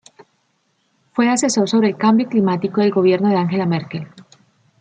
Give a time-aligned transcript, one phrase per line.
[1.13, 4.07] Fue asesor sobre el cambio climático del gobierno de Angela Merkel.